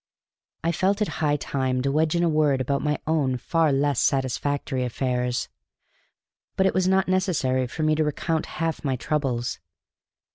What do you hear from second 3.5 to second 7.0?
less satisfactory affairs. But it was